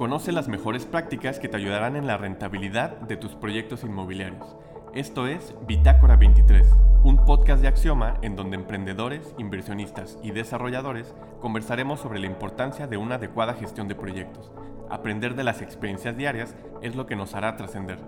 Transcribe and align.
Conoce 0.00 0.32
las 0.32 0.48
mejores 0.48 0.86
prácticas 0.86 1.38
que 1.38 1.50
te 1.50 1.58
ayudarán 1.58 1.94
en 1.94 2.06
la 2.06 2.16
rentabilidad 2.16 2.96
de 3.00 3.18
tus 3.18 3.34
proyectos 3.34 3.84
inmobiliarios. 3.84 4.56
Esto 4.94 5.26
es 5.26 5.54
Bitácora 5.66 6.16
23, 6.16 6.66
un 7.04 7.22
podcast 7.26 7.60
de 7.60 7.68
Axioma 7.68 8.16
en 8.22 8.34
donde 8.34 8.56
emprendedores, 8.56 9.34
inversionistas 9.36 10.16
y 10.22 10.30
desarrolladores 10.30 11.14
conversaremos 11.42 12.00
sobre 12.00 12.18
la 12.18 12.28
importancia 12.28 12.86
de 12.86 12.96
una 12.96 13.16
adecuada 13.16 13.52
gestión 13.52 13.88
de 13.88 13.94
proyectos. 13.94 14.50
Aprender 14.88 15.34
de 15.34 15.44
las 15.44 15.60
experiencias 15.60 16.16
diarias 16.16 16.56
es 16.80 16.96
lo 16.96 17.04
que 17.04 17.14
nos 17.14 17.34
hará 17.34 17.58
trascender. 17.58 17.98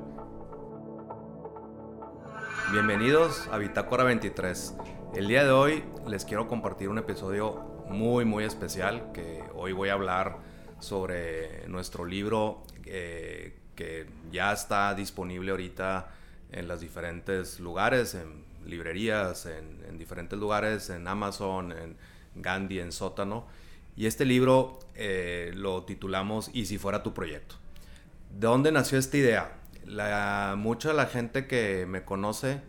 Bienvenidos 2.73 3.51
a 3.53 3.59
Bitácora 3.59 4.05
23. 4.05 4.79
El 5.15 5.29
día 5.29 5.45
de 5.45 5.51
hoy 5.51 5.85
les 6.07 6.25
quiero 6.25 6.49
compartir 6.49 6.89
un 6.89 6.97
episodio 6.97 7.85
muy 7.91 8.25
muy 8.25 8.45
especial 8.45 9.13
que 9.13 9.45
hoy 9.55 9.73
voy 9.73 9.91
a 9.91 9.93
hablar 9.93 10.62
sobre 10.83 11.67
nuestro 11.69 12.05
libro 12.05 12.63
eh, 12.85 13.57
que 13.75 14.07
ya 14.31 14.53
está 14.53 14.95
disponible 14.95 15.51
ahorita 15.51 16.11
en 16.51 16.69
los 16.69 16.81
diferentes 16.81 17.61
lugares, 17.61 18.15
en 18.15 18.45
librerías, 18.67 19.47
en, 19.47 19.99
diferentes 19.99 20.39
lugares, 20.39 20.91
en 20.91 21.07
Amazon, 21.07 21.73
en 21.73 21.97
Gandhi, 22.35 22.81
en 22.81 22.93
Sótano. 22.93 23.47
Y 23.97 24.07
este 24.07 24.25
libro 24.25 24.81
eh, 24.95 25.53
lo 25.55 25.85
titulamos 25.85 26.51
Y 26.53 26.67
si 26.67 26.79
fuera 26.79 27.03
tu 27.03 27.15
proyecto. 27.15 27.57
¿De 28.31 28.47
dónde 28.47 28.73
nació 28.73 28.99
esta 28.99 29.17
idea? 29.17 29.59
La, 29.85 30.55
mucha 30.57 30.93
la 30.93 31.07
gente 31.07 31.47
que 31.47 31.87
me 31.87 32.05
conoce 32.05 32.61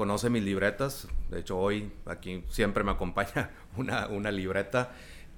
conoce 0.00 0.30
mis 0.30 0.42
libretas. 0.42 1.08
De 1.28 1.40
hecho, 1.40 1.58
hoy 1.58 1.92
aquí 2.06 2.42
siempre 2.48 2.84
me 2.84 2.92
acompaña 2.92 3.50
una, 3.76 4.06
una 4.08 4.30
libreta. 4.30 4.92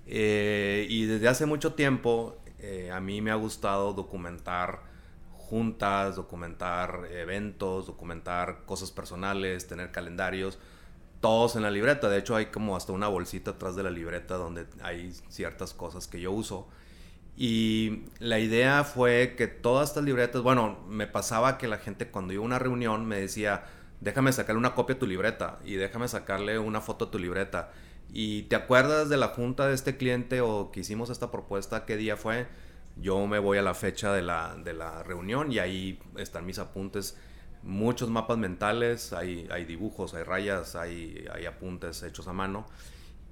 Eh, 0.06 0.86
y 0.88 1.04
desde 1.04 1.28
hace 1.28 1.46
mucho 1.46 1.74
tiempo 1.74 2.36
eh, 2.58 2.90
a 2.92 3.00
mí 3.00 3.20
me 3.20 3.30
ha 3.30 3.36
gustado 3.36 3.92
documentar 3.92 4.82
juntas, 5.30 6.16
documentar 6.16 7.08
eventos, 7.10 7.86
documentar 7.86 8.64
cosas 8.64 8.90
personales, 8.90 9.66
tener 9.66 9.90
calendarios, 9.90 10.58
todos 11.20 11.56
en 11.56 11.62
la 11.62 11.70
libreta. 11.70 12.08
De 12.08 12.18
hecho 12.18 12.36
hay 12.36 12.46
como 12.46 12.76
hasta 12.76 12.92
una 12.92 13.08
bolsita 13.08 13.52
atrás 13.52 13.76
de 13.76 13.82
la 13.82 13.90
libreta 13.90 14.36
donde 14.36 14.66
hay 14.82 15.12
ciertas 15.28 15.74
cosas 15.74 16.06
que 16.06 16.20
yo 16.20 16.32
uso. 16.32 16.68
Y 17.36 18.04
la 18.18 18.38
idea 18.38 18.84
fue 18.84 19.34
que 19.36 19.46
todas 19.46 19.90
estas 19.90 20.04
libretas, 20.04 20.42
bueno, 20.42 20.78
me 20.88 21.06
pasaba 21.06 21.58
que 21.58 21.66
la 21.66 21.78
gente 21.78 22.10
cuando 22.10 22.32
iba 22.32 22.42
a 22.42 22.46
una 22.46 22.58
reunión 22.58 23.06
me 23.06 23.20
decía, 23.20 23.64
déjame 24.00 24.32
sacarle 24.32 24.58
una 24.58 24.74
copia 24.74 24.96
a 24.96 24.98
tu 24.98 25.06
libreta 25.06 25.58
y 25.64 25.74
déjame 25.74 26.08
sacarle 26.08 26.58
una 26.58 26.80
foto 26.80 27.06
a 27.06 27.10
tu 27.10 27.18
libreta. 27.18 27.72
¿Y 28.12 28.42
te 28.42 28.56
acuerdas 28.56 29.08
de 29.08 29.16
la 29.16 29.28
junta 29.28 29.66
de 29.66 29.74
este 29.74 29.96
cliente 29.96 30.42
o 30.42 30.70
que 30.70 30.80
hicimos 30.80 31.08
esta 31.08 31.30
propuesta? 31.30 31.86
¿Qué 31.86 31.96
día 31.96 32.18
fue? 32.18 32.46
Yo 32.96 33.26
me 33.26 33.38
voy 33.38 33.56
a 33.56 33.62
la 33.62 33.72
fecha 33.72 34.12
de 34.12 34.20
la, 34.20 34.54
de 34.62 34.74
la 34.74 35.02
reunión 35.02 35.50
y 35.50 35.58
ahí 35.58 35.98
están 36.18 36.44
mis 36.44 36.58
apuntes. 36.58 37.16
Muchos 37.62 38.10
mapas 38.10 38.36
mentales, 38.36 39.14
hay, 39.14 39.48
hay 39.50 39.64
dibujos, 39.64 40.12
hay 40.12 40.24
rayas, 40.24 40.76
hay, 40.76 41.26
hay 41.32 41.46
apuntes 41.46 42.02
hechos 42.02 42.28
a 42.28 42.34
mano. 42.34 42.66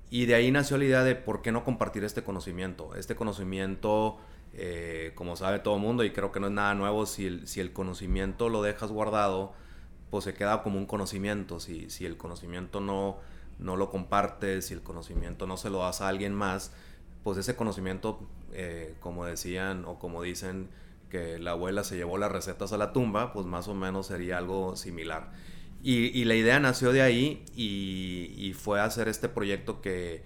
Y 0.09 0.25
de 0.25 0.35
ahí 0.35 0.51
nació 0.51 0.79
la 0.79 0.85
idea 0.87 1.05
de 1.05 1.15
por 1.15 1.43
qué 1.43 1.53
no 1.53 1.63
compartir 1.63 2.03
este 2.05 2.25
conocimiento. 2.25 2.95
Este 2.95 3.15
conocimiento, 3.15 4.17
eh, 4.55 5.13
como 5.15 5.37
sabe 5.37 5.59
todo 5.59 5.75
el 5.77 5.83
mundo, 5.83 6.05
y 6.05 6.11
creo 6.11 6.33
que 6.33 6.41
no 6.41 6.47
es 6.47 6.53
nada 6.53 6.75
nuevo, 6.75 7.05
si 7.05 7.27
el, 7.27 7.47
si 7.47 7.61
el 7.61 7.73
conocimiento 7.73 8.49
lo 8.49 8.63
dejas 8.63 8.91
guardado, 8.91 9.53
pues 10.11 10.25
se 10.25 10.33
queda 10.33 10.63
como 10.63 10.79
un 10.79 10.87
conocimiento. 10.87 11.61
Si, 11.61 11.91
si 11.91 12.07
el 12.07 12.17
conocimiento 12.17 12.81
no, 12.81 13.19
no 13.61 13.77
lo 13.77 13.91
compartes, 13.91 14.67
si 14.67 14.75
el 14.75 14.83
conocimiento 14.83 15.47
no 15.47 15.57
se 15.57 15.71
lo 15.71 15.81
das 15.81 16.01
a 16.01 16.09
alguien 16.09 16.35
más, 16.35 16.73
pues 17.23 17.39
ese 17.39 17.55
conocimiento, 17.57 18.27
eh, 18.53 18.95
como 19.01 19.27
decían 19.27 19.85
o 19.85 19.99
como 19.99 20.23
dicen 20.23 20.69
que 21.11 21.39
la 21.39 21.53
abuela 21.53 21.85
se 21.85 21.97
llevó 21.97 22.19
las 22.19 22.33
recetas 22.33 22.73
a 22.73 22.79
la 22.79 22.93
tumba, 22.93 23.33
pues 23.33 23.47
más 23.47 23.69
o 23.69 23.75
menos 23.75 24.07
sería 24.07 24.39
algo 24.39 24.77
similar. 24.77 25.33
Y, 25.83 26.25
la 26.25 26.35
idea 26.35 26.61
nació 26.61 26.93
de 26.93 27.01
ahí 27.01 27.45
y, 27.57 28.53
fue 28.55 28.81
hacer 28.81 29.09
este 29.09 29.29
proyecto 29.29 29.81
que 29.81 30.23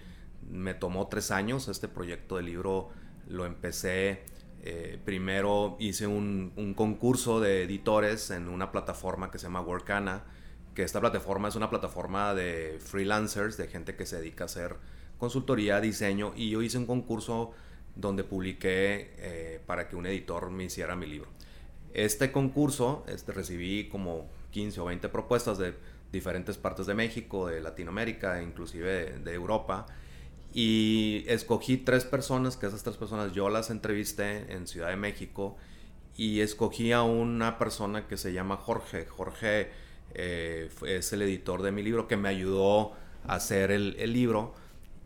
me 0.51 0.75
tomó 0.75 1.07
tres 1.07 1.31
años. 1.31 1.69
Este 1.69 1.87
proyecto 1.87 2.37
de 2.37 2.43
libro 2.43 2.89
lo 3.29 3.47
empecé, 3.47 4.25
eh, 4.63 4.99
primero 5.05 5.77
hice 5.79 6.09
un, 6.09 6.53
un, 6.57 6.75
concurso 6.75 7.41
de 7.41 7.63
editores 7.63 8.31
en 8.31 8.49
una 8.49 8.73
plataforma 8.73 9.31
que 9.31 9.39
se 9.39 9.45
llama 9.45 9.61
Workana 9.61 10.25
que 10.75 10.83
esta 10.83 11.01
plataforma 11.01 11.49
es 11.49 11.57
una 11.57 11.71
plataforma 11.71 12.35
de 12.35 12.79
freelancers, 12.81 13.57
de 13.57 13.69
gente 13.69 13.97
que 13.97 14.07
se 14.07 14.17
dedica 14.17 14.45
a 14.45 14.47
hacer 14.47 14.77
consultoría, 15.19 15.81
diseño, 15.81 16.33
y 16.37 16.51
yo 16.51 16.63
hice 16.63 16.79
un 16.79 16.87
concurso 16.87 17.53
donde 17.95 18.25
publiqué 18.25 19.15
eh, 19.19 19.61
para 19.67 19.89
que 19.89 19.97
un 19.97 20.07
editor 20.07 20.51
me 20.51 20.65
hiciera 20.65 20.97
mi 20.97 21.07
libro. 21.07 21.29
Este 21.93 22.33
concurso 22.33 23.05
este, 23.07 23.33
recibí 23.33 23.89
como 23.89 24.29
15 24.51 24.81
o 24.81 24.85
20 24.87 25.09
propuestas 25.11 25.59
de 25.59 25.75
diferentes 26.11 26.59
partes 26.59 26.87
de 26.87 26.95
México, 26.95 27.47
de 27.47 27.61
Latinoamérica, 27.61 28.43
inclusive 28.43 29.19
de, 29.19 29.33
Europa, 29.33 29.87
y 30.53 31.25
escogí 31.29 31.77
tres 31.77 32.05
personas, 32.05 32.57
que 32.57 32.67
esas 32.67 32.83
tres 32.83 32.97
personas 32.97 33.33
yo 33.33 33.49
las 33.49 33.71
entrevisté 33.71 34.53
en 34.53 34.67
Ciudad 34.67 34.89
de 34.89 34.97
México, 34.97 35.57
y 36.17 36.41
escogí 36.41 36.93
a 36.93 37.03
una 37.03 37.59
persona 37.59 38.07
que 38.07 38.17
se 38.17 38.33
llama 38.33 38.57
Jorge. 38.57 39.07
Jorge 39.07 39.71
eh, 40.15 40.71
es 40.87 41.13
el 41.13 41.23
editor 41.23 41.63
de 41.63 41.73
mi 41.73 41.83
libro 41.83 42.07
que 42.07 42.17
me 42.17 42.29
ayudó 42.29 42.93
a 43.27 43.35
hacer 43.35 43.71
el, 43.71 44.13
libro. 44.13 44.55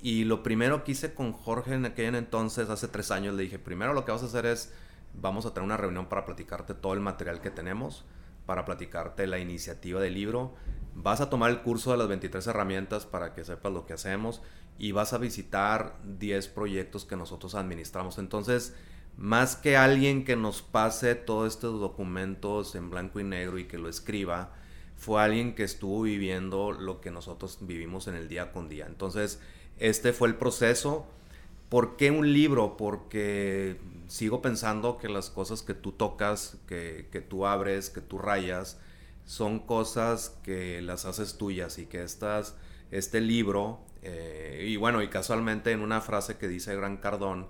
Y 0.03 0.25
lo 0.25 0.43
primero 0.43 0.85
que 0.85 0.93
hice 0.93 1.15
con 1.15 1.33
Jorge 1.33 1.75
en 1.75 1.85
aquel 1.87 2.15
entonces, 2.15 2.71
hace 2.71 2.89
tres 2.89 3.11
años, 3.11 3.35
le 3.35 3.45
dije, 3.45 3.59
primero 3.59 3.93
lo 3.93 4.05
que 4.05 4.13
vas 4.13 4.23
a 4.23 4.27
hacer 4.27 4.47
es, 4.47 4.73
vamos 5.15 5.47
a 5.47 5.55
tener 5.55 5.65
una 5.65 5.77
reunión 5.77 6.07
para 6.07 6.25
platicarte 6.25 6.75
todo 6.75 6.93
el 6.95 7.01
material 7.01 7.41
que 7.41 7.51
tenemos, 7.51 8.05
para 8.47 8.65
platicarte 8.65 9.27
la 9.27 9.39
iniciativa 9.39 10.01
del 10.01 10.15
libro. 10.15 10.55
Vas 10.95 11.21
a 11.21 11.31
tomar 11.31 11.51
el 11.51 11.63
curso 11.63 11.93
de 11.93 11.99
las 11.99 12.09
23 12.09 12.47
herramientas 12.47 13.07
para 13.07 13.35
que 13.35 13.45
sepas 13.45 13.73
lo 13.73 13.87
que 13.87 13.93
hacemos 13.93 14.43
y 14.79 14.93
vas 14.93 15.13
a 15.13 15.19
visitar 15.19 15.97
10 16.05 16.49
proyectos 16.49 17.05
que 17.05 17.17
nosotros 17.17 17.55
administramos. 17.55 18.19
Entonces, 18.19 18.75
más 19.17 19.57
que 19.57 19.77
alguien 19.77 20.25
que 20.25 20.37
nos 20.37 20.63
pase 20.63 21.17
todos 21.17 21.53
estos 21.53 21.81
documentos 21.81 22.77
en 22.77 22.89
blanco 22.89 23.19
y 23.19 23.25
negro 23.25 23.59
y 23.59 23.65
que 23.65 23.77
lo 23.77 23.89
escriba, 23.89 24.53
fue 24.99 25.23
alguien 25.23 25.55
que 25.55 25.63
estuvo 25.63 26.03
viviendo 26.03 26.73
lo 26.73 27.01
que 27.01 27.13
nosotros 27.13 27.59
vivimos 27.61 28.09
en 28.09 28.17
el 28.17 28.29
día 28.29 28.51
con 28.51 28.69
día. 28.69 28.87
Entonces, 28.87 29.41
este 29.79 30.13
fue 30.13 30.29
el 30.29 30.35
proceso. 30.35 31.07
¿Por 31.69 31.97
qué 31.97 32.11
un 32.11 32.33
libro? 32.33 32.77
Porque 32.77 33.79
sigo 34.09 34.43
pensando 34.43 34.99
que 34.99 35.09
las 35.09 35.31
cosas 35.31 35.63
que 35.63 35.75
tú 35.75 35.93
tocas, 35.93 36.57
que, 36.67 37.25
tú 37.29 37.47
abres, 37.47 37.91
que 37.91 38.01
tú 38.01 38.19
rayas, 38.19 38.81
son 39.25 39.61
cosas 39.61 40.37
que 40.43 40.83
las 40.83 41.05
haces 41.05 41.39
tuyas 41.39 41.79
y 41.79 41.87
que 41.87 42.03
estas, 42.03 42.57
este 42.91 43.21
libro, 43.21 43.79
eh, 44.03 44.67
y 44.67 44.77
bueno, 44.77 45.01
y 45.01 45.09
casualmente 45.09 45.71
en 45.71 45.81
una 45.81 46.01
frase 46.01 46.39
que 46.39 46.49
dice 46.49 46.75
Gran 46.75 46.97
Cardón, 46.97 47.47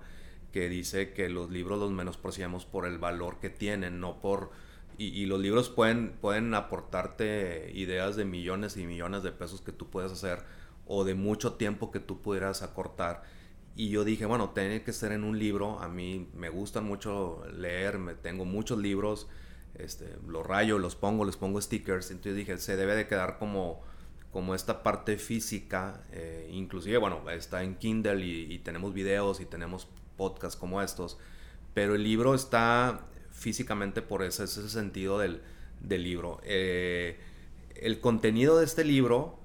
que 0.52 0.68
dice 0.68 1.14
que 1.14 1.30
los 1.30 1.50
libros 1.50 1.78
los 1.78 1.92
menospreciamos 1.92 2.66
por 2.66 2.84
el 2.84 2.98
valor 2.98 3.38
que 3.40 3.48
tienen, 3.48 4.00
no 4.00 4.20
por 4.20 4.50
y, 4.98 5.26
los 5.26 5.38
libros 5.38 5.70
pueden, 5.70 6.16
pueden 6.20 6.52
aportarte 6.54 7.70
ideas 7.72 8.16
de 8.16 8.24
millones 8.24 8.76
y 8.76 8.84
millones 8.84 9.22
de 9.22 9.30
pesos 9.30 9.60
que 9.60 9.70
tú 9.70 9.88
puedes 9.88 10.10
hacer 10.10 10.42
o 10.86 11.04
de 11.04 11.14
mucho 11.14 11.52
tiempo 11.52 11.92
que 11.92 12.00
tú 12.00 12.20
pudieras 12.20 12.62
acortar. 12.62 13.22
Y 13.76 13.90
yo 13.90 14.02
dije, 14.02 14.26
bueno, 14.26 14.50
tiene 14.50 14.82
que 14.82 14.92
ser 14.92 15.12
en 15.12 15.22
un 15.22 15.38
libro. 15.38 15.78
A 15.78 15.88
mí 15.88 16.28
me 16.34 16.48
gusta 16.48 16.80
mucho 16.80 17.44
leer, 17.56 17.98
me, 17.98 18.14
tengo 18.14 18.44
muchos 18.44 18.78
libros, 18.78 19.28
este, 19.74 20.16
los 20.26 20.44
rayo, 20.44 20.78
los 20.78 20.96
pongo, 20.96 21.24
les 21.24 21.36
pongo 21.36 21.60
stickers. 21.60 22.10
Entonces 22.10 22.34
dije, 22.34 22.58
se 22.58 22.76
debe 22.76 22.96
de 22.96 23.06
quedar 23.06 23.38
como, 23.38 23.80
como 24.32 24.56
esta 24.56 24.82
parte 24.82 25.16
física. 25.16 26.02
Eh, 26.10 26.50
inclusive, 26.52 26.98
bueno, 26.98 27.30
está 27.30 27.62
en 27.62 27.76
Kindle 27.76 28.26
y, 28.26 28.52
y 28.52 28.58
tenemos 28.58 28.92
videos 28.94 29.40
y 29.40 29.46
tenemos 29.46 29.86
podcasts 30.16 30.58
como 30.58 30.82
estos. 30.82 31.18
Pero 31.72 31.94
el 31.94 32.02
libro 32.02 32.34
está 32.34 33.06
físicamente 33.38 34.02
por 34.02 34.22
ese, 34.22 34.44
ese 34.44 34.68
sentido 34.68 35.18
del, 35.18 35.40
libro. 35.80 36.40
Eh, 36.42 37.18
el 37.76 38.00
contenido 38.00 38.58
de 38.58 38.64
este 38.64 38.84
libro, 38.84 39.38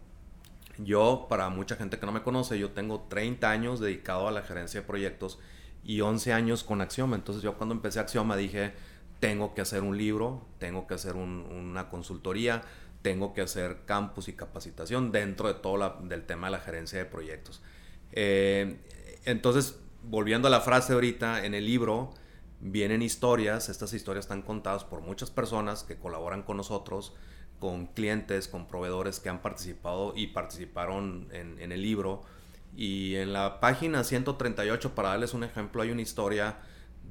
yo, 0.80 1.28
para 1.30 1.50
mucha 1.50 1.76
gente 1.76 2.00
que 2.00 2.06
no 2.06 2.12
me 2.12 2.24
conoce, 2.24 2.58
yo 2.58 2.72
tengo 2.72 3.06
30 3.08 3.50
años 3.50 3.80
dedicado 3.80 4.28
a 4.28 4.32
la 4.32 4.42
gerencia 4.42 4.82
de 4.82 4.88
proyectos 4.88 5.40
y 5.84 6.02
11 6.02 6.34
años 6.34 6.64
con 6.64 6.82
Axioma. 6.82 7.16
Entonces 7.16 7.44
yo 7.44 7.56
cuando 7.56 7.76
empecé 7.76 8.00
Axioma 8.00 8.36
dije, 8.36 8.74
tengo 9.20 9.54
que 9.54 9.62
hacer 9.62 9.84
un 9.84 9.98
libro, 9.98 10.46
tengo 10.58 10.88
que 10.88 10.96
hacer 10.96 11.16
una 11.16 11.90
consultoría, 11.90 12.64
tengo 13.04 13.34
que 13.34 13.42
hacer 13.42 13.82
campus 13.86 14.28
y 14.28 14.34
capacitación 14.34 15.12
dentro 15.12 15.48
de 15.48 15.54
todo 15.54 16.02
el 16.10 16.24
tema 16.24 16.48
de 16.48 16.52
la 16.52 16.60
gerencia 16.60 16.98
de 16.98 17.06
proyectos. 17.06 17.62
Eh, 18.12 18.80
entonces, 19.26 19.80
volviendo 20.02 20.48
a 20.48 20.52
la 20.52 20.62
frase 20.62 20.94
ahorita, 20.94 21.46
en 21.46 21.54
el 21.54 21.66
libro 21.66 22.14
vienen 22.64 23.02
historias, 23.02 23.68
estas 23.68 23.94
historias 23.94 24.26
están 24.26 24.42
contadas 24.42 24.86
por 24.86 25.02
muchas 25.02 25.30
personas 25.30 25.84
que 25.84 25.98
colaboran 25.98 26.44
con 26.44 26.58
nosotros, 26.58 27.14
con 27.60 27.88
clientes, 27.88 28.48
con 28.48 28.68
proveedores 28.68 29.20
que 29.20 29.30
han 29.30 29.42
participado 29.42 30.14
y 30.16 30.28
participaron 30.28 31.28
en, 31.32 31.72
el 31.72 31.82
libro. 31.82 32.24
Y 32.76 33.16
en 33.16 33.34
la 33.34 33.60
página 33.60 34.04
138, 34.04 34.96
para 34.96 35.10
darles 35.10 35.34
un 35.34 35.44
ejemplo, 35.44 35.82
hay 35.82 35.92
una 35.92 36.02
historia 36.02 36.58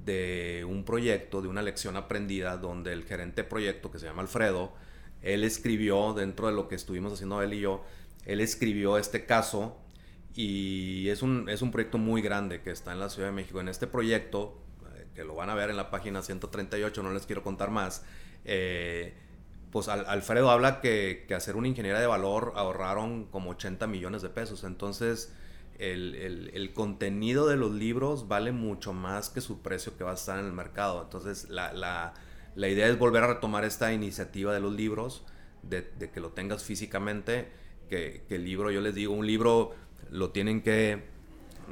de 0.04 0.66
un 0.68 0.84
proyecto, 0.84 1.42
de 1.42 1.48
una 1.48 1.62
lección 1.62 1.96
aprendida, 1.96 2.56
donde 2.56 2.92
el 2.92 3.04
gerente 3.04 3.42
de 3.42 3.48
proyecto, 3.48 3.90
que 3.90 3.98
se 3.98 4.06
llama 4.06 4.22
Alfredo, 4.22 4.72
él 5.20 5.44
escribió, 5.44 6.14
dentro 6.14 6.48
de 6.48 6.54
lo 6.54 6.66
que 6.66 6.74
estuvimos 6.74 7.12
haciendo 7.12 7.42
él 7.42 7.52
y 7.54 7.60
yo, 7.60 7.84
él 8.24 8.40
escribió 8.40 8.98
este 8.98 9.26
caso 9.26 9.78
y 10.34 11.08
es 11.08 11.22
un, 11.22 11.48
es 11.48 11.60
un 11.62 11.70
proyecto 11.70 11.98
muy 11.98 12.22
grande 12.22 12.62
que 12.62 12.70
está 12.70 12.92
en 12.92 13.00
la 13.00 13.10
Ciudad 13.10 13.28
de 13.28 13.34
México. 13.34 13.60
En 13.60 13.68
este 13.68 13.86
proyecto, 13.86 14.58
que 15.14 15.24
lo 15.24 15.34
van 15.34 15.50
a 15.50 15.54
ver 15.54 15.70
en 15.70 15.76
la 15.76 15.90
página 15.90 16.22
138, 16.22 17.02
no 17.02 17.12
les 17.12 17.26
quiero 17.26 17.42
contar 17.42 17.70
más, 17.70 18.04
eh, 18.44 19.14
pues 19.72 19.88
Alfredo 19.88 20.50
habla 20.50 20.82
que, 20.82 21.24
que, 21.26 21.34
hacer 21.34 21.56
una 21.56 21.66
ingeniería 21.66 21.98
de 21.98 22.06
valor 22.06 22.52
ahorraron 22.56 23.24
como 23.24 23.52
80 23.52 23.86
millones 23.86 24.20
de 24.20 24.28
pesos. 24.28 24.64
Entonces, 24.64 25.32
el, 25.78 26.14
el, 26.14 26.50
el, 26.52 26.74
contenido 26.74 27.46
de 27.46 27.56
los 27.56 27.72
libros 27.72 28.28
vale 28.28 28.52
mucho 28.52 28.92
más 28.92 29.30
que 29.30 29.40
su 29.40 29.62
precio 29.62 29.96
que 29.96 30.04
va 30.04 30.10
a 30.10 30.14
estar 30.14 30.38
en 30.38 30.44
el 30.44 30.52
mercado. 30.52 31.02
Entonces, 31.02 31.48
la, 31.48 31.72
la, 31.72 32.12
la 32.54 32.68
idea 32.68 32.86
es 32.86 32.98
volver 32.98 33.24
a 33.24 33.28
retomar 33.28 33.64
esta 33.64 33.94
iniciativa 33.94 34.52
de 34.52 34.60
los 34.60 34.74
libros, 34.74 35.24
de, 35.62 35.90
de 35.98 36.10
que 36.10 36.20
lo 36.20 36.32
tengas 36.32 36.62
físicamente, 36.64 37.48
que, 37.88 38.24
que, 38.28 38.34
el 38.34 38.44
libro, 38.44 38.70
yo 38.70 38.82
les 38.82 38.94
digo, 38.94 39.14
un 39.14 39.26
libro 39.26 39.72
lo 40.10 40.32
tienen 40.32 40.60
que 40.60 41.02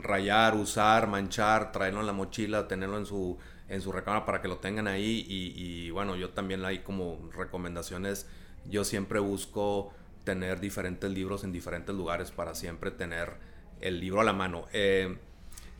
rayar, 0.02 0.54
usar, 0.54 1.06
manchar, 1.06 1.72
traerlo 1.72 2.00
en 2.00 2.06
la 2.06 2.12
mochila, 2.12 2.68
tenerlo 2.68 2.98
en 2.98 3.06
su, 3.06 3.38
en 3.68 3.80
su 3.80 3.92
recámara 3.92 4.26
para 4.26 4.42
que 4.42 4.48
lo 4.48 4.58
tengan 4.58 4.88
ahí. 4.88 5.24
Y, 5.28 5.90
bueno, 5.90 6.16
yo 6.16 6.30
también 6.30 6.64
hay 6.64 6.80
como 6.80 7.30
recomendaciones. 7.34 8.26
Yo 8.68 8.84
siempre 8.84 9.20
busco 9.20 9.92
tener 10.24 10.60
diferentes 10.60 11.10
libros 11.10 11.44
en 11.44 11.52
diferentes 11.52 11.94
lugares 11.94 12.30
para 12.30 12.54
siempre 12.54 12.90
tener 12.90 13.34
el 13.80 14.00
libro 14.00 14.20
a 14.20 14.24
la 14.24 14.32
mano. 14.32 14.66
Eh, 14.72 15.16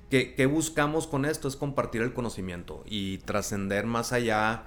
¿qué, 0.08 0.46
buscamos 0.46 1.06
con 1.06 1.24
esto? 1.24 1.48
Es 1.48 1.56
compartir 1.56 2.02
el 2.02 2.12
conocimiento 2.12 2.82
y 2.86 3.18
trascender 3.18 3.86
más 3.86 4.12
allá 4.12 4.64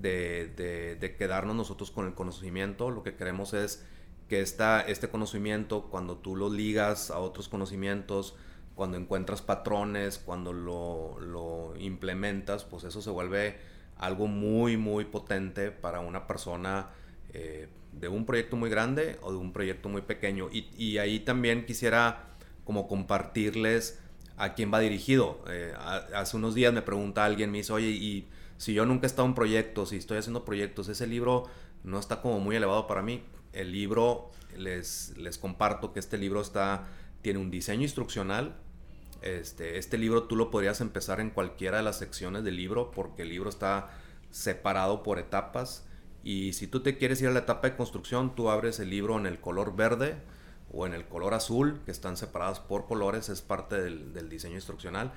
de, 0.00 0.96
de, 1.00 1.16
quedarnos 1.16 1.56
nosotros 1.56 1.90
con 1.90 2.06
el 2.06 2.14
conocimiento. 2.14 2.90
Lo 2.90 3.02
que 3.02 3.14
queremos 3.14 3.54
es 3.54 3.84
que 4.28 4.40
esta, 4.40 4.80
este 4.80 5.08
conocimiento, 5.08 5.84
cuando 5.90 6.16
tú 6.16 6.36
lo 6.36 6.50
ligas 6.50 7.10
a 7.10 7.18
otros 7.18 7.48
conocimientos, 7.48 8.34
cuando 8.74 8.96
encuentras 8.96 9.42
patrones, 9.42 10.18
cuando 10.18 10.52
lo, 10.52 11.18
lo, 11.20 11.74
implementas, 11.78 12.64
pues 12.64 12.84
eso 12.84 13.00
se 13.00 13.10
vuelve 13.10 13.56
algo 13.96 14.26
muy, 14.26 14.76
muy 14.76 15.04
potente 15.04 15.70
para 15.70 16.00
una 16.00 16.26
persona 16.26 16.90
eh, 17.32 17.68
de 17.92 18.08
un 18.08 18.26
proyecto 18.26 18.56
muy 18.56 18.70
grande 18.70 19.18
o 19.22 19.30
de 19.30 19.38
un 19.38 19.52
proyecto 19.52 19.88
muy 19.88 20.02
pequeño. 20.02 20.48
Y, 20.50 20.68
y 20.76 20.98
ahí 20.98 21.20
también 21.20 21.66
quisiera 21.66 22.34
como 22.64 22.88
compartirles 22.88 24.00
a 24.36 24.54
quién 24.54 24.72
va 24.72 24.80
dirigido. 24.80 25.44
Eh, 25.48 25.72
hace 26.14 26.36
unos 26.36 26.54
días 26.54 26.72
me 26.72 26.82
pregunta 26.82 27.24
alguien, 27.24 27.50
me 27.50 27.58
dice, 27.58 27.72
oye, 27.72 27.88
y 27.88 28.28
si 28.56 28.74
yo 28.74 28.84
nunca 28.86 29.06
he 29.06 29.08
estado 29.08 29.28
en 29.28 29.34
proyectos, 29.34 29.90
si 29.90 29.96
estoy 29.96 30.18
haciendo 30.18 30.44
proyectos, 30.44 30.88
ese 30.88 31.06
libro 31.06 31.44
no 31.82 31.98
está 31.98 32.20
como 32.20 32.40
muy 32.40 32.56
elevado 32.56 32.86
para 32.86 33.02
mí. 33.02 33.22
El 33.52 33.72
libro, 33.72 34.32
les, 34.56 35.16
les 35.16 35.38
comparto 35.38 35.92
que 35.92 36.00
este 36.00 36.18
libro 36.18 36.40
está, 36.40 36.88
tiene 37.22 37.38
un 37.38 37.50
diseño 37.50 37.82
instruccional. 37.82 38.56
Este, 39.24 39.78
este 39.78 39.96
libro 39.96 40.24
tú 40.24 40.36
lo 40.36 40.50
podrías 40.50 40.82
empezar 40.82 41.18
en 41.18 41.30
cualquiera 41.30 41.78
de 41.78 41.82
las 41.82 41.96
secciones 41.96 42.44
del 42.44 42.56
libro 42.56 42.90
porque 42.90 43.22
el 43.22 43.30
libro 43.30 43.48
está 43.48 43.88
separado 44.30 45.02
por 45.02 45.18
etapas. 45.18 45.86
Y 46.22 46.52
si 46.52 46.66
tú 46.66 46.82
te 46.82 46.98
quieres 46.98 47.22
ir 47.22 47.28
a 47.28 47.30
la 47.30 47.38
etapa 47.38 47.70
de 47.70 47.76
construcción, 47.76 48.34
tú 48.34 48.50
abres 48.50 48.80
el 48.80 48.90
libro 48.90 49.18
en 49.18 49.24
el 49.24 49.40
color 49.40 49.74
verde 49.74 50.16
o 50.70 50.86
en 50.86 50.92
el 50.92 51.06
color 51.06 51.32
azul, 51.32 51.80
que 51.86 51.90
están 51.90 52.18
separadas 52.18 52.60
por 52.60 52.84
colores, 52.84 53.30
es 53.30 53.40
parte 53.40 53.80
del, 53.80 54.28
diseño 54.28 54.56
instruccional. 54.56 55.14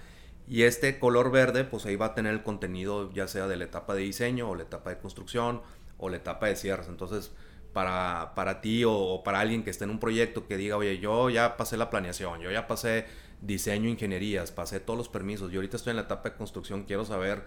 Y 0.48 0.62
este 0.64 1.00
color 1.00 1.30
verde, 1.30 1.66
pues 1.66 1.86
ahí 1.86 1.98
va 1.98 2.06
a 2.06 2.16
tener 2.16 2.32
el 2.32 2.44
contenido 2.44 3.12
ya 3.12 3.28
sea 3.28 3.48
de 3.48 3.58
la 3.58 3.66
etapa 3.66 3.94
de 3.94 4.04
diseño 4.04 4.50
o 4.50 4.56
la 4.56 4.64
etapa 4.64 4.90
de 4.90 5.00
construcción 5.00 5.62
o 5.98 6.08
la 6.08 6.16
etapa 6.16 6.46
de 6.48 6.56
cierres. 6.56 6.88
Entonces, 6.88 7.34
para, 7.74 8.32
para 8.36 8.62
ti 8.62 8.84
o, 8.86 9.22
para 9.26 9.42
alguien 9.42 9.66
que 9.66 9.70
esté 9.70 9.84
en 9.84 9.90
un 9.90 10.00
proyecto 10.00 10.48
que 10.48 10.56
diga, 10.56 10.78
oye, 10.78 10.98
yo 11.00 11.30
ya 11.30 11.58
pasé 11.58 11.76
la 11.76 11.90
planeación, 11.90 12.40
yo 12.40 12.52
ya 12.52 12.68
pasé 12.68 13.06
diseño, 13.42 13.90
ingenierías, 13.90 14.52
pasé 14.52 14.80
todos 14.80 14.98
los 14.98 15.10
permisos, 15.10 15.52
yo 15.52 15.60
ahorita 15.60 15.78
estoy 15.78 15.92
en 15.92 15.98
la 15.98 16.04
etapa 16.04 16.30
de 16.30 16.36
construcción, 16.36 16.84
quiero 16.84 17.06
saber 17.06 17.44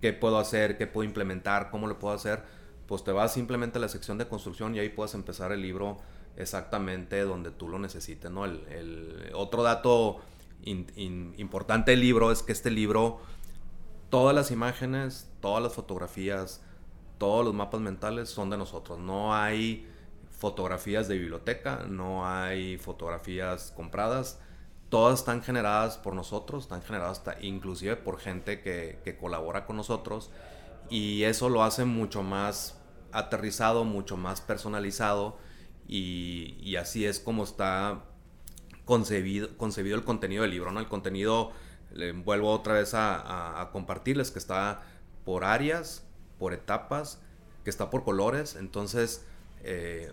qué 0.00 0.12
puedo 0.12 0.38
hacer, 0.38 0.76
qué 0.76 0.86
puedo 0.86 1.04
implementar, 1.04 1.70
cómo 1.70 1.86
lo 1.86 1.98
puedo 1.98 2.14
hacer, 2.14 2.42
pues 2.86 3.04
te 3.04 3.12
vas 3.12 3.32
simplemente 3.32 3.78
a 3.78 3.80
la 3.80 3.88
sección 3.88 4.18
de 4.18 4.28
construcción 4.28 4.74
y 4.74 4.78
ahí 4.78 4.90
puedes 4.90 5.14
empezar 5.14 5.52
el 5.52 5.62
libro 5.62 5.98
exactamente 6.36 7.20
donde 7.22 7.50
tú 7.50 7.68
lo 7.68 7.78
necesites, 7.78 8.30
¿no? 8.30 8.44
El, 8.44 9.30
otro 9.34 9.62
dato 9.62 10.20
importante 10.64 11.92
del 11.92 12.00
libro 12.00 12.30
es 12.30 12.42
que 12.42 12.52
este 12.52 12.70
libro, 12.70 13.20
todas 14.10 14.34
las 14.34 14.50
imágenes, 14.50 15.30
todas 15.40 15.62
las 15.62 15.72
fotografías, 15.72 16.62
todos 17.18 17.44
los 17.44 17.54
mapas 17.54 17.80
mentales 17.80 18.28
son 18.28 18.50
de 18.50 18.56
nosotros. 18.56 18.98
No 18.98 19.34
hay 19.34 19.88
fotografías 20.30 21.08
de 21.08 21.18
biblioteca, 21.18 21.86
no 21.88 22.26
hay 22.26 22.78
fotografías 22.78 23.72
compradas. 23.76 24.40
Todas 24.94 25.18
están 25.18 25.42
generadas 25.42 25.98
por 25.98 26.14
nosotros, 26.14 26.62
están 26.62 26.80
generadas 26.80 27.20
inclusive 27.40 27.96
por 27.96 28.20
gente 28.20 28.60
que, 28.60 29.16
colabora 29.20 29.66
con 29.66 29.76
nosotros. 29.76 30.30
Y 30.88 31.24
eso 31.24 31.48
lo 31.48 31.64
hace 31.64 31.84
mucho 31.84 32.22
más 32.22 32.78
aterrizado, 33.10 33.82
mucho 33.82 34.16
más 34.16 34.40
personalizado 34.40 35.36
y, 35.88 36.76
así 36.76 37.06
es 37.06 37.18
como 37.18 37.42
está 37.42 38.04
concebido, 38.84 39.58
concebido 39.58 39.96
el 39.96 40.04
contenido 40.04 40.42
del 40.42 40.52
libro, 40.52 40.70
¿no? 40.70 40.78
El 40.78 40.86
contenido, 40.86 41.50
vuelvo 42.24 42.52
otra 42.52 42.74
vez 42.74 42.92
a, 42.94 43.70
compartirles, 43.72 44.30
que 44.30 44.38
está 44.38 44.84
por 45.24 45.42
áreas, 45.42 46.06
por 46.38 46.52
etapas, 46.52 47.20
que 47.64 47.70
está 47.70 47.90
por 47.90 48.04
colores, 48.04 48.54
entonces... 48.54 49.26
Eh, 49.64 50.12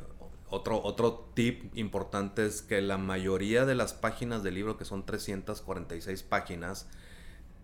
otro, 0.51 0.81
otro 0.83 1.31
tip 1.33 1.75
importante 1.75 2.45
es 2.45 2.61
que 2.61 2.81
la 2.81 2.97
mayoría 2.97 3.65
de 3.65 3.73
las 3.73 3.93
páginas 3.93 4.43
del 4.43 4.55
libro, 4.55 4.77
que 4.77 4.85
son 4.85 5.05
346 5.05 6.23
páginas, 6.23 6.87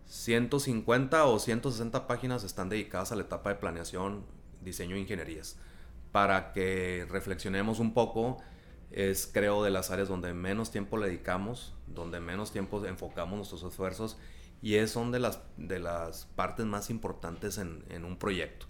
150 0.06 1.26
o 1.26 1.38
160 1.38 2.08
páginas 2.08 2.44
están 2.44 2.70
dedicadas 2.70 3.12
a 3.12 3.16
la 3.16 3.24
etapa 3.24 3.50
de 3.50 3.56
planeación, 3.56 4.26
diseño 4.62 4.96
e 4.96 5.00
ingenierías 5.00 5.58
para 6.12 6.52
que 6.54 7.06
reflexionemos 7.10 7.80
un 7.80 7.94
poco. 7.94 8.38
Es 8.90 9.30
creo 9.32 9.64
de 9.64 9.70
las 9.70 9.92
áreas 9.92 10.08
donde 10.08 10.34
menos 10.34 10.72
tiempo 10.72 10.98
le 10.98 11.08
dedicamos, 11.08 11.76
donde 11.88 12.20
menos 12.20 12.52
tiempo 12.52 12.84
enfocamos 12.86 13.38
nuestros 13.38 13.64
esfuerzos 13.64 14.18
y 14.62 14.76
es 14.76 14.92
son 14.92 15.12
de 15.12 15.20
las, 15.20 15.42
de 15.58 15.80
las 15.80 16.26
partes 16.36 16.66
más 16.66 16.90
importantes 16.90 17.58
en, 17.58 17.84
en 17.90 18.06
un 18.06 18.18
proyecto. 18.18 18.66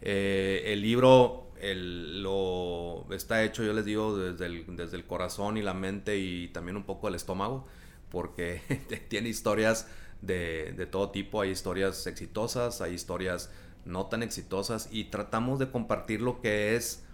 Eh, 0.00 0.62
el 0.66 0.82
libro 0.82 1.48
el, 1.60 2.22
lo 2.22 3.06
está 3.10 3.42
hecho, 3.42 3.62
yo 3.64 3.72
les 3.72 3.84
digo, 3.84 4.16
desde 4.16 4.46
el, 4.46 4.76
desde 4.76 4.96
el 4.96 5.04
corazón 5.04 5.56
y 5.56 5.62
la 5.62 5.74
mente 5.74 6.18
y 6.18 6.48
también 6.48 6.76
un 6.76 6.84
poco 6.84 7.08
el 7.08 7.14
estómago, 7.14 7.66
porque 8.10 8.62
tiene 9.08 9.28
historias 9.28 9.88
de, 10.22 10.72
de, 10.76 10.86
todo 10.86 11.10
tipo. 11.10 11.40
Hay 11.40 11.50
historias 11.50 12.06
exitosas, 12.06 12.80
hay 12.80 12.94
historias 12.94 13.50
no 13.84 14.06
tan 14.06 14.22
exitosas 14.22 14.88
y 14.92 15.04
tratamos 15.04 15.58
de 15.58 15.70
compartir 15.70 16.20
lo 16.20 16.40
que 16.40 16.76
es 16.76 17.04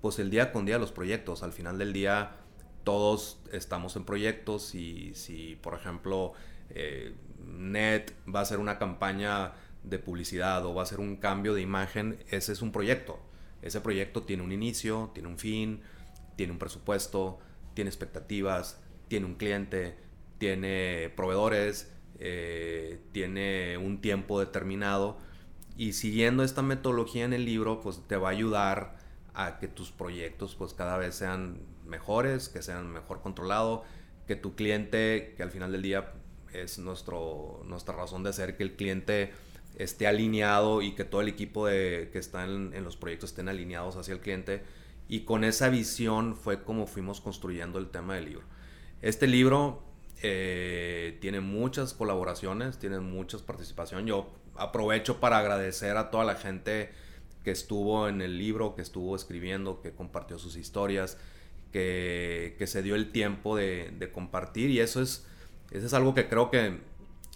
pues 0.00 0.18
el 0.18 0.30
día 0.30 0.52
con 0.52 0.66
día 0.66 0.78
los 0.78 0.92
proyectos. 0.92 1.42
Al 1.42 1.52
final 1.52 1.78
del 1.78 1.92
día 1.92 2.36
todos 2.84 3.40
estamos 3.52 3.96
en 3.96 4.04
proyectos 4.04 4.74
y 4.74 5.14
si 5.14 5.56
por 5.56 5.74
ejemplo 5.74 6.34
eh, 6.70 7.14
Net 7.44 8.12
va 8.32 8.40
a 8.40 8.42
hacer 8.42 8.58
una 8.58 8.78
campaña 8.78 9.52
de 9.86 9.98
publicidad 9.98 10.64
o 10.66 10.74
va 10.74 10.82
a 10.82 10.84
hacer 10.84 11.00
un 11.00 11.16
cambio 11.16 11.54
de 11.54 11.62
imagen, 11.62 12.18
ese 12.28 12.52
es 12.52 12.60
un 12.60 12.72
proyecto. 12.72 13.18
Ese 13.62 13.80
proyecto 13.80 14.22
tiene 14.22 14.42
un 14.42 14.52
inicio, 14.52 15.10
tiene 15.14 15.28
un 15.28 15.38
fin, 15.38 15.80
tiene 16.36 16.52
un 16.52 16.58
presupuesto, 16.58 17.38
tiene 17.74 17.88
expectativas, 17.88 18.80
tiene 19.08 19.26
un 19.26 19.36
cliente, 19.36 19.96
tiene 20.38 21.12
proveedores, 21.16 21.90
eh, 22.18 23.00
tiene 23.12 23.78
un 23.78 24.00
tiempo 24.00 24.40
determinado 24.40 25.18
y 25.76 25.92
siguiendo 25.92 26.42
esta 26.42 26.62
metodología 26.62 27.24
en 27.24 27.32
el 27.32 27.44
libro, 27.44 27.80
pues 27.80 28.00
te 28.06 28.16
va 28.16 28.28
a 28.28 28.32
ayudar 28.32 28.96
a 29.34 29.58
que 29.58 29.68
tus 29.68 29.90
proyectos 29.90 30.54
pues 30.54 30.72
cada 30.72 30.96
vez 30.96 31.14
sean 31.14 31.60
mejores, 31.86 32.48
que 32.48 32.62
sean 32.62 32.90
mejor 32.90 33.20
controlados, 33.20 33.82
que 34.26 34.36
tu 34.36 34.54
cliente, 34.54 35.34
que 35.36 35.42
al 35.42 35.50
final 35.50 35.72
del 35.72 35.82
día 35.82 36.12
es 36.52 36.78
nuestro, 36.78 37.62
nuestra 37.66 37.94
razón 37.94 38.22
de 38.22 38.32
ser, 38.32 38.56
que 38.56 38.62
el 38.62 38.76
cliente 38.76 39.32
esté 39.76 40.06
alineado 40.06 40.82
y 40.82 40.92
que 40.94 41.04
todo 41.04 41.20
el 41.20 41.28
equipo 41.28 41.66
de, 41.66 42.08
que 42.12 42.18
está 42.18 42.44
en, 42.44 42.72
los 42.82 42.96
proyectos 42.96 43.30
estén 43.30 43.48
alineados 43.48 43.96
hacia 43.96 44.14
el 44.14 44.20
cliente. 44.20 44.62
Y 45.08 45.20
con 45.20 45.44
esa 45.44 45.68
visión 45.68 46.34
fue 46.34 46.64
como 46.64 46.86
fuimos 46.86 47.20
construyendo 47.20 47.78
el 47.78 47.88
tema 47.88 48.16
del 48.16 48.24
libro. 48.24 48.44
Este 49.02 49.26
libro 49.26 49.82
eh, 50.22 51.18
tiene 51.20 51.40
muchas 51.40 51.94
colaboraciones, 51.94 52.78
tiene 52.78 52.98
muchas 52.98 53.42
participaciones. 53.42 54.06
Yo 54.06 54.32
aprovecho 54.56 55.20
para 55.20 55.38
agradecer 55.38 55.96
a 55.96 56.10
toda 56.10 56.24
la 56.24 56.34
gente 56.34 56.90
que 57.44 57.52
estuvo 57.52 58.08
en 58.08 58.22
el 58.22 58.38
libro, 58.38 58.74
que 58.74 58.82
estuvo 58.82 59.14
escribiendo, 59.14 59.80
que 59.80 59.92
compartió 59.92 60.38
sus 60.38 60.56
historias, 60.56 61.18
que, 61.70 62.64
se 62.66 62.82
dio 62.82 62.94
el 62.94 63.12
tiempo 63.12 63.54
de, 63.54 64.10
compartir 64.12 64.70
y 64.70 64.80
eso 64.80 65.02
es, 65.02 65.26
eso 65.70 65.86
es 65.86 65.94
algo 65.94 66.14
que 66.14 66.28
creo 66.28 66.50
que 66.50 66.80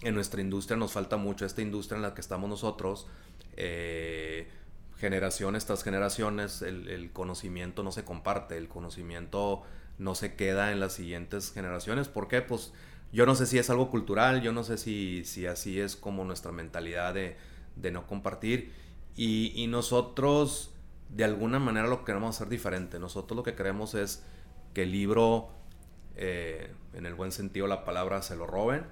en 0.01 0.15
nuestra 0.15 0.41
industria 0.41 0.77
nos 0.77 0.93
falta 0.93 1.17
mucho, 1.17 1.45
esta 1.45 1.61
industria 1.61 1.97
en 1.97 2.01
la 2.01 2.13
que 2.13 2.21
estamos 2.21 2.49
nosotros, 2.49 3.07
eh, 3.55 4.49
generaciones 4.97 5.65
tras 5.65 5.83
generaciones, 5.83 6.61
el, 6.61 7.09
conocimiento 7.13 7.83
no 7.83 7.91
se 7.91 8.03
comparte, 8.03 8.57
el 8.57 8.67
conocimiento 8.67 9.63
no 9.97 10.15
se 10.15 10.35
queda 10.35 10.71
en 10.71 10.79
las 10.79 10.93
siguientes 10.93 11.51
generaciones. 11.51 12.07
¿Por 12.07 12.27
qué? 12.27 12.41
Pues 12.41 12.73
yo 13.11 13.25
no 13.25 13.35
sé 13.35 13.45
si 13.45 13.57
es 13.57 13.69
algo 13.69 13.89
cultural, 13.89 14.41
yo 14.41 14.51
no 14.53 14.63
sé 14.63 14.77
si, 14.77 15.23
si 15.25 15.45
así 15.45 15.79
es 15.79 15.95
como 15.95 16.23
nuestra 16.23 16.51
mentalidad 16.51 17.13
de, 17.13 17.35
no 17.91 18.07
compartir. 18.07 18.71
Y, 19.15 19.67
nosotros 19.67 20.71
de 21.09 21.25
alguna 21.25 21.59
manera 21.59 21.87
lo 21.87 22.05
queremos 22.05 22.35
hacer 22.35 22.49
diferente. 22.49 22.99
Nosotros 22.99 23.35
lo 23.35 23.43
que 23.43 23.53
queremos 23.55 23.95
es 23.95 24.23
que 24.73 24.83
el 24.83 24.91
libro, 24.91 25.49
eh, 26.15 26.71
en 26.93 27.05
el 27.05 27.13
buen 27.13 27.31
sentido 27.31 27.65
de 27.65 27.69
la 27.69 27.83
palabra, 27.83 28.21
se 28.21 28.35
lo 28.35 28.47
roben, 28.47 28.85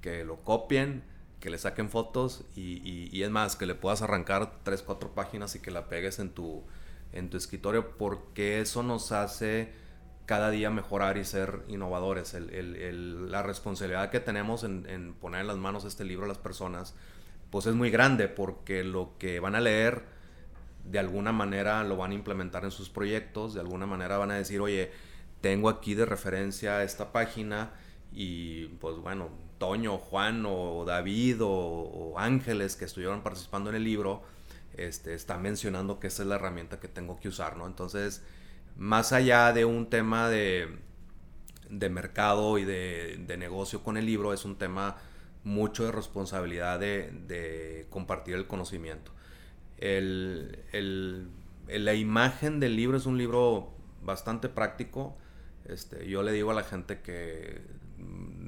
que 0.00 0.24
lo 0.24 0.36
copien, 0.42 1.02
que 1.40 1.50
le 1.50 1.58
saquen 1.58 1.88
fotos 1.88 2.44
y, 2.54 3.22
es 3.22 3.30
más, 3.30 3.56
que 3.56 3.66
le 3.66 3.74
puedas 3.74 4.02
arrancar 4.02 4.62
tres, 4.62 4.82
cuatro 4.82 5.14
páginas 5.14 5.54
y 5.56 5.60
que 5.60 5.70
la 5.70 5.88
pegues 5.88 6.18
en 6.18 6.30
tu, 6.30 6.62
en 7.12 7.30
tu 7.30 7.36
escritorio 7.36 7.96
porque 7.96 8.60
eso 8.60 8.82
nos 8.82 9.12
hace 9.12 9.72
cada 10.26 10.50
día 10.50 10.70
mejorar 10.70 11.16
y 11.16 11.24
ser 11.24 11.62
innovadores. 11.66 12.34
la 12.34 13.42
responsabilidad 13.42 14.10
que 14.10 14.20
tenemos 14.20 14.62
en, 14.64 15.14
poner 15.20 15.40
en 15.40 15.46
las 15.48 15.56
manos 15.56 15.84
este 15.84 16.04
libro 16.04 16.26
a 16.26 16.28
las 16.28 16.38
personas, 16.38 16.94
pues 17.50 17.66
es 17.66 17.74
muy 17.74 17.90
grande 17.90 18.28
porque 18.28 18.84
lo 18.84 19.18
que 19.18 19.40
van 19.40 19.56
a 19.56 19.60
leer 19.60 20.04
de 20.84 20.98
alguna 20.98 21.32
manera 21.32 21.82
lo 21.84 21.96
van 21.96 22.12
a 22.12 22.14
implementar 22.14 22.64
en 22.64 22.70
sus 22.70 22.90
proyectos, 22.90 23.54
de 23.54 23.60
alguna 23.60 23.86
manera 23.86 24.18
van 24.18 24.30
a 24.30 24.34
decir, 24.34 24.60
oye, 24.60 24.92
tengo 25.40 25.68
aquí 25.68 25.94
de 25.94 26.06
referencia 26.06 26.82
esta 26.84 27.12
página 27.12 27.72
y 28.12 28.66
pues 28.80 28.96
bueno, 28.98 29.30
Toño, 29.60 29.98
Juan 29.98 30.44
o 30.46 30.84
David 30.86 31.36
o, 31.42 32.14
Ángeles 32.16 32.76
que 32.76 32.86
estuvieron 32.86 33.22
participando 33.22 33.70
en 33.70 33.76
el 33.76 33.84
libro, 33.84 34.22
este, 34.74 35.14
están 35.14 35.42
mencionando 35.42 36.00
que 36.00 36.08
esa 36.08 36.22
es 36.22 36.28
la 36.28 36.36
herramienta 36.36 36.80
que 36.80 36.88
tengo 36.88 37.20
que 37.20 37.28
usar, 37.28 37.56
¿no? 37.56 37.66
Entonces, 37.66 38.24
más 38.76 39.12
allá 39.12 39.52
de 39.52 39.66
un 39.66 39.90
tema 39.90 40.28
de, 40.30 40.78
de 41.68 41.90
mercado 41.90 42.58
y 42.58 42.64
de, 42.64 43.22
de, 43.26 43.36
negocio 43.36 43.84
con 43.84 43.98
el 43.98 44.06
libro, 44.06 44.32
es 44.32 44.46
un 44.46 44.56
tema 44.56 44.96
mucho 45.44 45.84
de 45.84 45.92
responsabilidad 45.92 46.80
de, 46.80 47.10
de 47.26 47.86
compartir 47.90 48.36
el 48.36 48.46
conocimiento. 48.46 49.12
El, 49.76 50.58
el, 50.72 51.28
la 51.68 51.94
imagen 51.94 52.60
del 52.60 52.76
libro 52.76 52.96
es 52.96 53.04
un 53.04 53.18
libro 53.18 53.74
bastante 54.02 54.48
práctico. 54.48 55.18
Este, 55.66 56.08
yo 56.08 56.22
le 56.22 56.32
digo 56.32 56.50
a 56.50 56.54
la 56.54 56.64
gente 56.64 57.00
que 57.02 57.60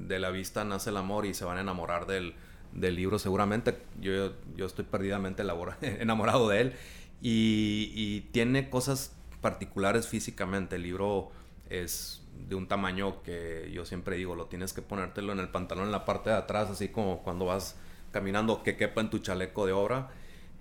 de 0.07 0.19
la 0.19 0.31
vista 0.31 0.65
nace 0.65 0.91
el 0.91 0.97
amor 0.97 1.27
y 1.27 1.35
se 1.35 1.45
van 1.45 1.59
a 1.59 1.61
enamorar 1.61 2.07
del, 2.07 2.35
libro 2.73 3.19
seguramente. 3.19 3.79
Yo, 4.01 4.33
yo 4.57 4.67
estoy 4.67 4.85
perdidamente 4.85 5.43
enamorado 5.83 6.49
de 6.49 6.61
él. 6.61 6.73
Y, 7.21 8.23
tiene 8.33 8.69
cosas 8.69 9.15
particulares 9.41 10.09
físicamente. 10.09 10.77
El 10.77 10.83
libro 10.83 11.31
es 11.71 12.23
de 12.49 12.57
un 12.57 12.67
tamaño 12.67 13.23
que 13.23 13.71
yo 13.73 13.85
siempre 13.85 14.17
digo, 14.17 14.35
lo 14.35 14.47
tienes 14.47 14.73
que 14.73 14.83
ponértelo 14.83 15.33
en 15.33 15.39
el 15.39 15.49
pantalón 15.49 15.87
en 15.87 15.93
la 15.93 16.05
parte 16.05 16.31
de 16.31 16.37
atrás, 16.37 16.71
así 16.71 16.89
como 16.89 17.23
cuando 17.23 17.47
vas 17.47 17.77
caminando, 18.11 18.63
que 18.63 18.77
quepa 18.77 19.01
en 19.01 19.11
tu 19.11 19.21
chaleco 19.21 19.67
de 19.67 19.73
obra. 19.73 20.11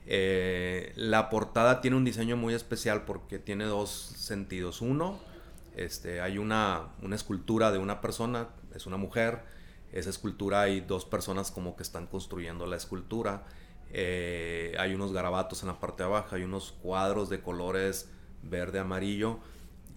Eh, 0.06 0.94
la 0.96 1.30
portada 1.30 1.82
tiene 1.82 1.98
un 1.98 2.06
diseño 2.06 2.38
muy 2.38 2.54
especial 2.54 3.06
porque 3.06 3.40
tiene 3.40 3.66
dos 3.66 3.90
sentidos. 3.90 4.82
Uno, 4.82 5.20
este, 5.75 6.22
hay 6.22 6.38
una, 6.38 6.90
escultura 7.13 7.72
de 7.72 7.80
una 7.80 8.01
persona, 8.01 8.50
es 8.75 8.86
una 8.86 8.98
mujer. 8.98 9.44
Esa 9.92 10.10
escultura 10.10 10.62
hay 10.62 10.82
dos 10.82 11.06
personas 11.06 11.51
como 11.51 11.75
que 11.75 11.84
están 11.84 12.08
construyendo 12.08 12.66
la 12.66 12.78
escultura. 12.78 13.44
Eh, 13.94 14.75
hay 14.80 14.94
unos 14.94 15.12
garabatos 15.12 15.63
en 15.63 15.68
la 15.68 15.80
parte 15.80 16.04
de 16.04 16.10
abajo, 16.10 16.36
hay 16.36 16.44
unos 16.44 16.74
cuadros 16.82 17.30
de 17.30 17.42
colores 17.42 18.10
verde, 18.44 18.80
amarillo. 18.80 19.40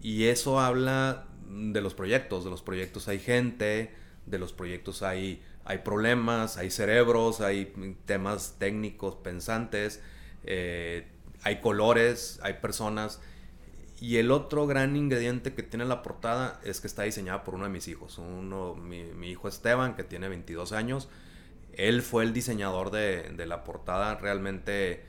Y 0.02 0.24
eso 0.24 0.60
habla 0.60 1.26
de 1.48 1.80
los 1.80 1.94
proyectos. 1.94 2.44
De 2.44 2.50
los 2.50 2.62
proyectos 2.62 3.08
hay 3.08 3.18
gente, 3.18 3.94
de 4.26 4.38
los 4.38 4.52
proyectos 4.52 5.02
hay, 5.02 5.42
hay 5.64 5.78
problemas, 5.78 6.56
hay 6.56 6.70
cerebros, 6.70 7.40
hay 7.40 7.96
temas 8.04 8.56
técnicos, 8.58 9.16
pensantes, 9.16 10.02
eh, 10.44 11.06
hay 11.42 11.60
colores, 11.60 12.40
hay 12.42 12.54
personas. 12.54 13.20
Y 14.00 14.16
el 14.16 14.30
otro 14.30 14.66
gran 14.66 14.96
ingrediente 14.96 15.54
que 15.54 15.62
tiene 15.62 15.84
la 15.84 16.02
portada 16.02 16.60
es 16.64 16.80
que 16.80 16.86
está 16.86 17.04
diseñada 17.04 17.44
por 17.44 17.54
uno 17.54 17.64
de 17.64 17.70
mis 17.70 17.86
hijos. 17.88 18.18
Uno, 18.18 18.74
mi, 18.74 19.28
hijo 19.28 19.48
Esteban, 19.48 19.94
que 19.94 20.04
tiene 20.04 20.28
22 20.28 20.72
años. 20.72 21.08
Él 21.72 22.02
fue 22.02 22.24
el 22.24 22.32
diseñador 22.32 22.90
de, 22.90 23.30
de, 23.30 23.46
la 23.46 23.64
portada. 23.64 24.16
Realmente 24.16 25.04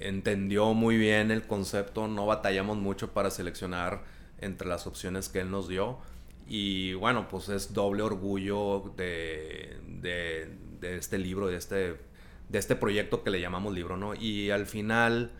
entendió 0.00 0.72
muy 0.74 0.96
bien 0.96 1.30
el 1.30 1.46
concepto. 1.46 2.08
No 2.08 2.26
batallamos 2.26 2.78
mucho 2.78 3.12
para 3.12 3.30
seleccionar 3.30 4.04
entre 4.38 4.68
las 4.68 4.86
opciones 4.86 5.28
que 5.28 5.40
él 5.40 5.50
nos 5.50 5.68
dio. 5.68 5.98
Y 6.46 6.94
bueno, 6.94 7.28
pues 7.28 7.48
es 7.50 7.72
doble 7.74 8.02
orgullo 8.02 8.92
de, 8.96 9.78
de, 9.86 10.50
de 10.80 10.96
este 10.96 11.18
libro, 11.18 11.46
de 11.48 11.56
este, 11.56 11.96
de 12.48 12.58
este 12.58 12.74
proyecto 12.74 13.22
que 13.22 13.30
le 13.30 13.40
llamamos 13.40 13.74
libro, 13.74 13.98
¿no? 13.98 14.14
Y 14.14 14.50
al 14.50 14.64
final... 14.66 15.32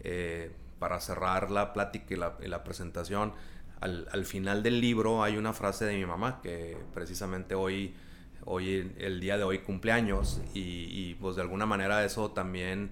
Eh, 0.00 0.50
para 0.82 0.98
cerrar 0.98 1.52
la 1.52 1.72
plática 1.72 2.12
y 2.12 2.16
la, 2.16 2.64
presentación, 2.64 3.34
al, 3.78 4.24
final 4.24 4.64
del 4.64 4.80
libro 4.80 5.22
hay 5.22 5.36
una 5.36 5.52
frase 5.52 5.84
de 5.84 5.96
mi 5.96 6.04
mamá 6.04 6.40
que 6.42 6.76
precisamente 6.92 7.54
hoy, 7.54 7.94
hoy 8.44 8.92
el 8.98 9.20
día 9.20 9.38
de 9.38 9.44
hoy 9.44 9.60
cumpleaños 9.60 10.40
y, 10.54 10.88
y 10.90 11.16
pues 11.20 11.36
de 11.36 11.42
alguna 11.42 11.66
manera 11.66 12.04
eso 12.04 12.32
también 12.32 12.90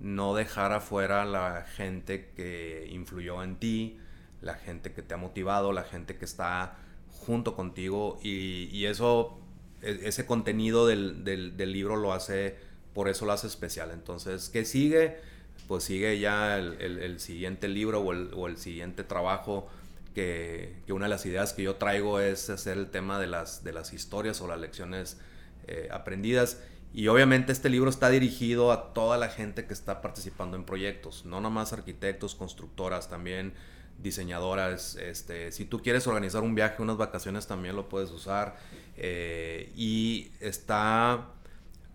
no 0.00 0.34
dejar 0.34 0.72
afuera 0.72 1.26
la 1.26 1.66
gente 1.76 2.30
que 2.34 2.88
influyó 2.90 3.42
en 3.42 3.56
ti, 3.56 3.98
la 4.40 4.54
gente 4.54 4.94
que 4.94 5.02
te 5.02 5.12
ha 5.12 5.18
motivado, 5.18 5.74
la 5.74 5.84
gente 5.84 6.16
que 6.16 6.24
está 6.24 6.78
junto 7.10 7.54
contigo 7.54 8.18
y, 8.22 8.86
eso, 8.86 9.38
e, 9.82 10.00
ese 10.04 10.24
contenido 10.24 10.86
del, 10.86 11.22
del, 11.22 11.72
libro 11.74 11.96
lo 11.96 12.14
hace, 12.14 12.56
por 12.94 13.10
eso 13.10 13.26
lo 13.26 13.32
hace 13.32 13.46
especial. 13.46 13.90
Entonces, 13.90 14.48
¿qué 14.48 14.64
sigue? 14.64 15.35
Pues 15.66 15.84
sigue 15.84 16.18
ya 16.18 16.58
el, 16.58 17.20
siguiente 17.20 17.68
libro 17.68 18.00
o 18.00 18.46
el, 18.46 18.56
siguiente 18.56 19.04
trabajo 19.04 19.68
que, 20.14 20.76
una 20.88 21.06
de 21.06 21.10
las 21.10 21.26
ideas 21.26 21.52
que 21.52 21.62
yo 21.62 21.76
traigo 21.76 22.20
es 22.20 22.50
hacer 22.50 22.78
el 22.78 22.90
tema 22.90 23.18
de 23.18 23.26
las, 23.26 23.64
de 23.64 23.72
las 23.72 23.92
historias 23.92 24.40
o 24.40 24.46
las 24.46 24.60
lecciones 24.60 25.18
eh, 25.66 25.88
aprendidas. 25.90 26.60
Y 26.94 27.08
obviamente 27.08 27.52
este 27.52 27.68
libro 27.68 27.90
está 27.90 28.08
dirigido 28.08 28.72
a 28.72 28.94
toda 28.94 29.18
la 29.18 29.28
gente 29.28 29.66
que 29.66 29.74
está 29.74 30.00
participando 30.00 30.56
en 30.56 30.64
proyectos, 30.64 31.26
no 31.26 31.40
nomás 31.40 31.72
arquitectos, 31.72 32.34
constructoras, 32.34 33.10
también 33.10 33.52
diseñadoras. 33.98 34.96
Este, 34.96 35.52
si 35.52 35.64
tú 35.64 35.82
quieres 35.82 36.06
organizar 36.06 36.42
un 36.42 36.54
viaje, 36.54 36.82
unas 36.82 36.96
vacaciones, 36.96 37.46
también 37.46 37.76
lo 37.76 37.88
puedes 37.88 38.10
usar. 38.10 38.56
Eh, 38.96 39.72
y 39.76 40.30
está, 40.40 41.28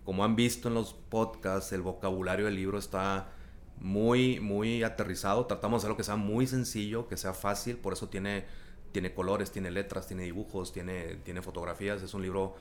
como 0.04 0.24
han 0.24 0.36
visto 0.36 0.68
en 0.68 0.76
los 0.76 0.94
podcasts, 0.94 1.72
el 1.72 1.82
vocabulario 1.82 2.46
del 2.46 2.56
libro 2.56 2.78
está 2.78 3.30
muy, 3.82 4.40
muy 4.40 4.84
aterrizado. 4.84 5.46
Tratamos 5.48 5.82
de 5.82 5.86
hacerlo 5.86 5.98
que 5.98 6.04
sea 6.04 6.16
muy 6.16 6.48
sencillo, 6.48 7.08
que 7.08 7.18
sea 7.18 7.34
fácil, 7.34 7.78
por 7.78 7.94
eso 7.94 8.08
tiene, 8.10 8.46
tiene 8.92 9.14
colores, 9.14 9.52
tiene 9.52 9.72
letras, 9.72 10.08
tiene 10.08 10.24
dibujos, 10.24 10.72
tiene, 10.72 11.16
tiene 11.24 11.42
fotografías. 11.42 12.02
Es 12.02 12.14
un 12.14 12.22
libro 12.22 12.56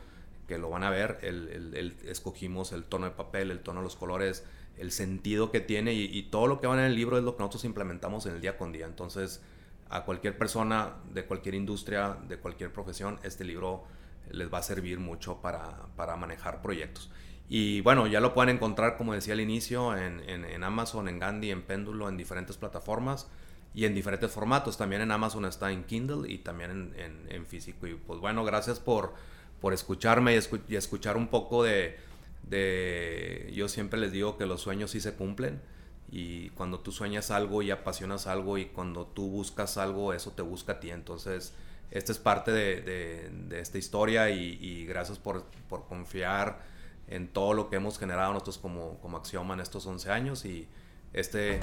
que 0.49 0.59
lo 0.59 0.71
van 0.71 0.83
a 0.83 0.91
ver. 0.91 1.19
El, 1.23 1.97
escogimos 2.07 2.73
el 2.73 2.85
tono 2.85 3.05
de 3.05 3.13
papel, 3.13 3.51
el 3.51 3.61
tono 3.61 3.81
de 3.81 3.85
los 3.85 3.97
colores, 3.97 4.45
el 4.79 4.93
sentido 4.93 5.51
que 5.51 5.61
tiene 5.61 5.93
y, 5.93 6.23
todo 6.25 6.47
lo 6.47 6.59
que 6.59 6.67
va 6.67 6.75
en 6.75 6.87
el 6.87 6.95
libro 6.95 7.19
es 7.19 7.25
lo 7.25 7.37
que 7.37 7.41
nosotros 7.41 7.65
implementamos 7.67 8.25
en 8.25 8.35
el 8.35 8.41
día 8.41 8.57
con 8.57 8.73
día. 8.73 8.87
Entonces, 8.87 9.43
a 9.91 10.05
cualquier 10.05 10.39
persona 10.39 10.95
de 11.13 11.27
cualquier 11.27 11.55
industria, 11.55 12.17
de 12.29 12.39
cualquier 12.39 12.73
profesión, 12.73 13.19
este 13.23 13.45
libro 13.45 13.85
les 14.31 14.53
va 14.53 14.59
a 14.59 14.63
servir 14.63 14.99
mucho 14.99 15.43
para, 15.43 15.87
para 15.97 16.17
manejar 16.17 16.63
proyectos. 16.63 17.11
Y 17.53 17.81
bueno, 17.81 18.07
ya 18.07 18.21
lo 18.21 18.33
pueden 18.33 18.55
encontrar, 18.55 18.97
como 18.97 19.13
decía 19.13 19.35
al 19.35 19.41
inicio, 19.41 19.97
en, 19.97 20.23
en, 20.29 20.63
Amazon, 20.63 21.09
en 21.09 21.19
Gandhi, 21.19 21.51
en 21.51 21.63
Péndulo, 21.63 22.09
en 22.09 22.17
diferentes 22.17 22.57
plataformas 22.57 23.27
y 23.75 23.87
en 23.87 23.95
diferentes 23.95 24.31
formatos. 24.31 24.79
También 24.79 25.03
en 25.03 25.11
Amazon 25.11 25.45
está 25.45 25.73
en 25.73 25.83
Kindle 25.83 26.31
y 26.33 26.39
también 26.39 26.95
en, 26.97 27.27
en 27.29 27.47
físico. 27.47 27.89
Y 27.89 27.95
pues 27.95 28.21
bueno, 28.21 28.45
gracias 28.45 28.79
por, 28.79 29.15
por 29.61 29.73
escucharme 29.75 30.35
y, 30.35 30.77
escuchar 30.77 31.17
un 31.17 31.27
poco 31.27 31.65
de, 31.65 31.99
de... 32.45 33.51
Yo 33.53 33.69
siempre 33.69 33.99
les 33.99 34.13
digo 34.13 34.39
que 34.39 34.47
los 34.47 34.61
sueños 34.61 34.93
sí 34.93 35.01
se 35.01 35.15
cumplen. 35.15 35.61
Y 36.09 36.51
cuando 36.51 36.79
tú 36.79 36.93
sueñas 36.93 37.33
algo 37.33 37.63
y 37.63 37.73
apasionas 37.73 38.29
algo 38.29 38.59
y 38.59 38.67
cuando 38.67 39.09
tú 39.09 39.29
buscas 39.29 39.77
algo, 39.77 40.13
eso 40.13 40.31
te 40.31 40.43
busca 40.43 40.75
a 40.75 40.79
ti. 40.79 40.93
Entonces, 40.93 41.53
esta 41.91 42.13
es 42.13 42.19
parte 42.19 42.53
de, 42.53 42.81
de, 42.81 43.29
de 43.49 43.59
esta 43.59 43.77
historia 43.77 44.31
y, 44.31 44.57
y 44.61 44.87
gracias 44.87 45.19
por, 45.19 45.47
por 45.69 45.87
confiar 45.87 46.79
en 47.11 47.29
todo 47.29 47.53
lo 47.53 47.69
que 47.69 47.77
hemos 47.77 47.99
generado 47.99 48.33
nosotros 48.33 48.59
como, 48.59 48.99
como 49.01 49.17
Axioma 49.19 49.55
en 49.55 49.61
estos 49.61 49.87
11 49.87 50.11
años 50.11 50.45
y 50.45 50.69
este 51.13 51.61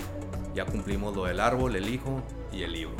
ya 0.53 0.65
cumplimos 0.65 1.15
lo 1.15 1.25
del 1.25 1.39
árbol, 1.39 1.75
el 1.75 1.89
hijo 1.89 2.21
y 2.51 2.63
el 2.63 2.73
libro. 2.73 2.95